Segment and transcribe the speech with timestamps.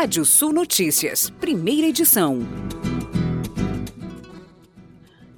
[0.00, 2.38] Rádio Sul Notícias, primeira edição.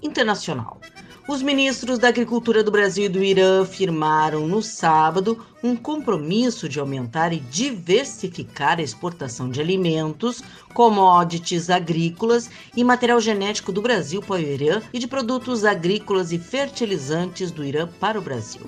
[0.02, 0.78] Internacional.
[1.26, 6.78] Os ministros da Agricultura do Brasil e do Irã firmaram no sábado um compromisso de
[6.78, 10.42] aumentar e diversificar a exportação de alimentos,
[10.74, 16.38] commodities agrícolas e material genético do Brasil para o Irã e de produtos agrícolas e
[16.38, 18.66] fertilizantes do Irã para o Brasil.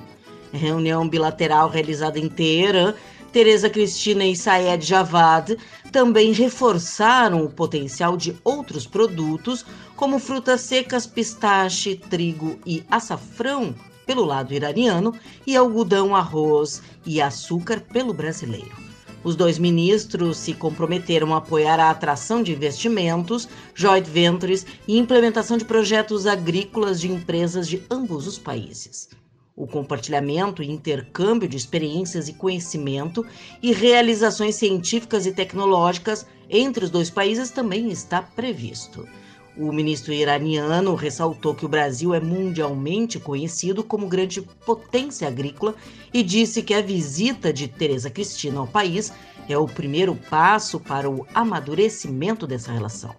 [0.50, 2.94] Reunião bilateral realizada em Teherã,
[3.32, 5.56] Tereza Cristina e Sayed Javad
[5.90, 9.64] também reforçaram o potencial de outros produtos,
[9.96, 15.14] como frutas secas, pistache, trigo e açafrão pelo lado iraniano
[15.46, 18.76] e algodão, arroz e açúcar pelo brasileiro.
[19.24, 25.56] Os dois ministros se comprometeram a apoiar a atração de investimentos, joint ventures e implementação
[25.56, 29.08] de projetos agrícolas de empresas de ambos os países.
[29.54, 33.24] O compartilhamento e intercâmbio de experiências e conhecimento
[33.62, 39.06] e realizações científicas e tecnológicas entre os dois países também está previsto.
[39.54, 45.74] O ministro iraniano ressaltou que o Brasil é mundialmente conhecido como grande potência agrícola
[46.14, 49.12] e disse que a visita de Tereza Cristina ao país
[49.46, 53.14] é o primeiro passo para o amadurecimento dessa relação.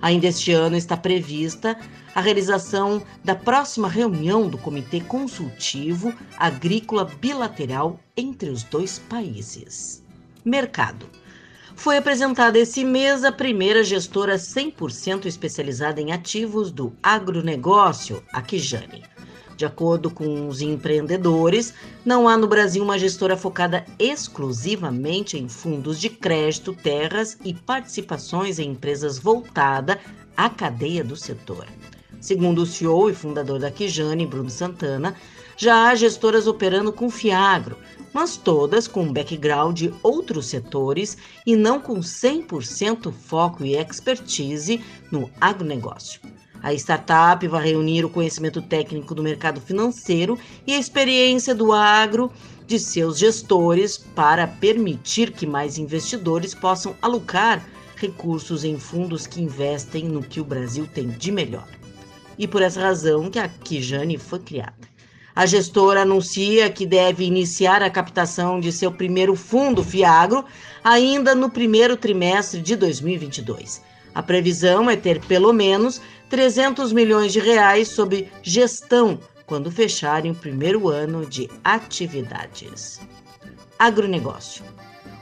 [0.00, 1.78] Ainda este ano está prevista
[2.14, 10.02] a realização da próxima reunião do Comitê Consultivo Agrícola Bilateral entre os dois países.
[10.44, 11.06] Mercado.
[11.74, 19.04] Foi apresentada esse mês a primeira gestora 100% especializada em ativos do agronegócio, a Kijane.
[19.56, 21.72] De acordo com os empreendedores,
[22.04, 28.58] não há no Brasil uma gestora focada exclusivamente em fundos de crédito, terras e participações
[28.58, 29.98] em empresas voltada
[30.36, 31.66] à cadeia do setor.
[32.20, 35.16] Segundo o CEO e fundador da Kijane, Bruno Santana,
[35.56, 37.78] já há gestoras operando com Fiagro,
[38.12, 45.30] mas todas com background de outros setores e não com 100% foco e expertise no
[45.40, 46.20] agronegócio.
[46.62, 52.30] A startup vai reunir o conhecimento técnico do mercado financeiro e a experiência do agro
[52.66, 57.64] de seus gestores para permitir que mais investidores possam alocar
[57.96, 61.68] recursos em fundos que investem no que o Brasil tem de melhor.
[62.38, 64.96] E por essa razão que a Kijane foi criada.
[65.34, 70.44] A gestora anuncia que deve iniciar a captação de seu primeiro fundo Fiagro
[70.82, 73.82] ainda no primeiro trimestre de 2022.
[74.16, 76.00] A previsão é ter pelo menos
[76.30, 82.98] 300 milhões de reais sob gestão quando fecharem o primeiro ano de atividades.
[83.78, 84.64] Agronegócio.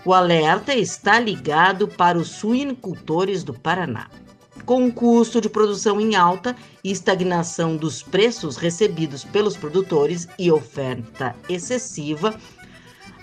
[0.04, 4.08] O alerta está ligado para os suinicultores do Paraná.
[4.64, 6.54] Com o custo de produção em alta
[6.84, 12.38] e estagnação dos preços recebidos pelos produtores e oferta excessiva,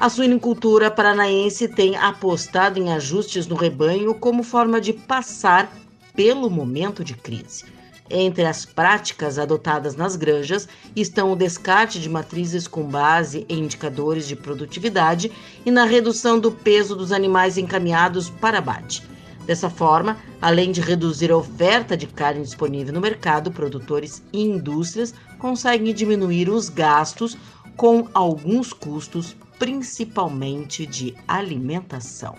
[0.01, 5.71] a suinicultura paranaense tem apostado em ajustes no rebanho como forma de passar
[6.15, 7.65] pelo momento de crise.
[8.09, 14.27] Entre as práticas adotadas nas granjas estão o descarte de matrizes com base em indicadores
[14.27, 15.31] de produtividade
[15.63, 19.03] e na redução do peso dos animais encaminhados para abate.
[19.45, 25.13] Dessa forma, além de reduzir a oferta de carne disponível no mercado, produtores e indústrias
[25.37, 27.37] conseguem diminuir os gastos
[27.77, 32.35] com alguns custos, principalmente de alimentação.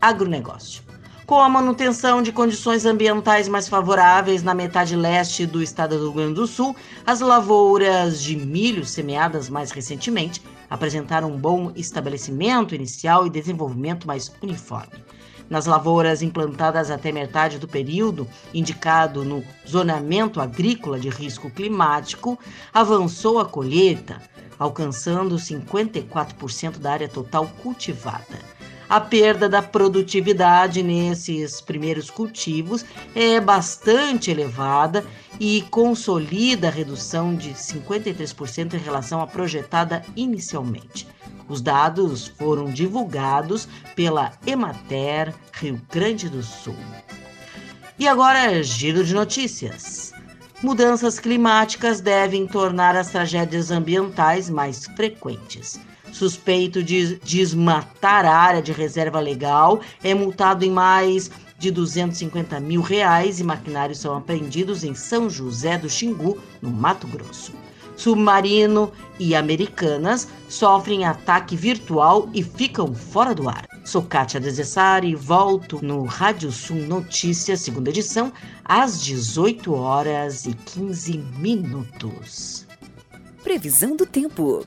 [0.00, 0.84] Agronegócio.
[1.26, 6.12] Com a manutenção de condições ambientais mais favoráveis na metade leste do estado do Rio
[6.12, 13.26] Grande do Sul, as lavouras de milho semeadas mais recentemente apresentaram um bom estabelecimento inicial
[13.26, 15.02] e desenvolvimento mais uniforme.
[15.50, 22.38] Nas lavouras implantadas até metade do período indicado no zonamento agrícola de risco climático,
[22.72, 24.22] avançou a colheita,
[24.58, 28.54] alcançando 54% da área total cultivada.
[28.88, 32.84] A perda da produtividade nesses primeiros cultivos
[33.14, 35.04] é bastante elevada
[35.40, 41.08] e consolida a redução de 53% em relação à projetada inicialmente.
[41.48, 46.76] Os dados foram divulgados pela Emater Rio Grande do Sul.
[47.98, 50.13] E agora, giro de notícias.
[50.64, 55.78] Mudanças climáticas devem tornar as tragédias ambientais mais frequentes
[56.10, 62.80] suspeito de desmatar a área de reserva legal é multado em mais de 250 mil
[62.80, 67.52] reais e maquinários são apreendidos em São José do Xingu, no Mato Grosso.
[67.94, 73.73] Submarino e Americanas sofrem ataque virtual e ficam fora do ar.
[73.84, 78.32] Sou Kátia Desessari e volto no Rádio Sul Notícias, segunda edição,
[78.64, 82.66] às 18 horas e 15 minutos.
[83.42, 84.66] Previsão do tempo.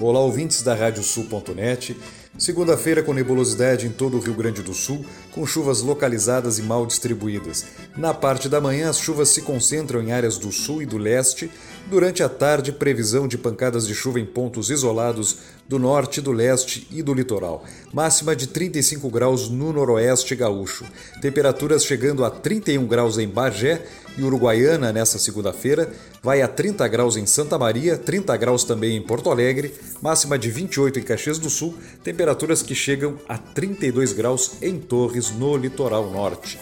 [0.00, 1.96] Olá, ouvintes da Radiosul.net.
[2.36, 6.84] Segunda-feira com nebulosidade em todo o Rio Grande do Sul, com chuvas localizadas e mal
[6.84, 7.64] distribuídas.
[7.96, 11.50] Na parte da manhã, as chuvas se concentram em áreas do sul e do leste.
[11.88, 15.38] Durante a tarde, previsão de pancadas de chuva em pontos isolados
[15.68, 17.64] do norte, do leste e do litoral.
[17.92, 20.84] Máxima de 35 graus no noroeste gaúcho.
[21.22, 23.86] Temperaturas chegando a 31 graus em Bagé
[24.18, 25.88] e Uruguaiana nesta segunda-feira.
[26.20, 29.72] Vai a 30 graus em Santa Maria, 30 graus também em Porto Alegre,
[30.02, 35.30] máxima de 28 em Caxias do Sul, temperaturas que chegam a 32 graus em Torres,
[35.30, 36.58] no litoral norte.